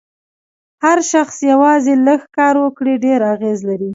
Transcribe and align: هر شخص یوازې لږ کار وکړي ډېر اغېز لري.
هر 0.83 0.97
شخص 1.11 1.37
یوازې 1.51 1.93
لږ 2.07 2.21
کار 2.37 2.55
وکړي 2.65 2.93
ډېر 3.05 3.19
اغېز 3.33 3.59
لري. 3.69 3.89